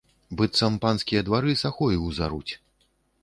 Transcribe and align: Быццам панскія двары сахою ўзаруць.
Быццам 0.37 0.77
панскія 0.85 1.21
двары 1.27 1.53
сахою 1.63 1.99
ўзаруць. 2.09 2.53